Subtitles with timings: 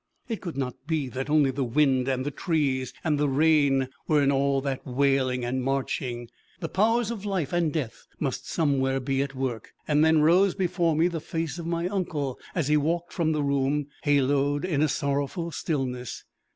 [0.27, 4.19] It could not be that only the wind and the trees and the rain were
[4.23, 6.27] in all that wailing and marching!
[6.59, 9.73] The Powers of life and death must somewhere be at work!
[9.87, 13.89] Then rose before me the face of my uncle, as he walked from the room,
[14.01, 16.23] haloed in a sorrowful stillness.